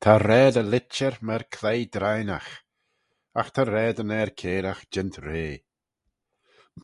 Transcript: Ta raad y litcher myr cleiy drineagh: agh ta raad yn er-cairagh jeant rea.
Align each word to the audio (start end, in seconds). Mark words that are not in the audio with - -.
Ta 0.00 0.12
raad 0.26 0.54
y 0.62 0.64
litcher 0.70 1.14
myr 1.26 1.44
cleiy 1.54 1.82
drineagh: 1.94 2.50
agh 3.40 3.50
ta 3.54 3.62
raad 3.64 3.96
yn 4.02 4.14
er-cairagh 4.20 4.82
jeant 4.92 5.16
rea. 5.26 5.54